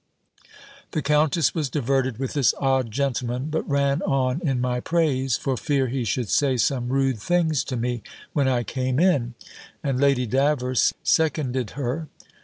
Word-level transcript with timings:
The 0.93 1.03
countess 1.03 1.53
was 1.53 1.69
diverted 1.69 2.17
with 2.17 2.33
this 2.33 2.55
odd 2.57 2.89
gentleman, 2.89 3.51
but 3.51 3.69
ran 3.69 4.01
on 4.01 4.41
in 4.41 4.59
my 4.59 4.79
praise, 4.79 5.37
for 5.37 5.55
fear 5.55 5.89
he 5.89 6.05
should 6.05 6.27
say 6.29 6.57
some 6.57 6.89
rude 6.89 7.19
things 7.19 7.63
to 7.65 7.77
me 7.77 8.01
when 8.33 8.47
I 8.47 8.63
came 8.63 8.99
in; 8.99 9.35
and 9.83 9.99
Lady 10.01 10.25
Davers 10.25 10.95
seconded 11.03 11.73
her. 11.77 12.07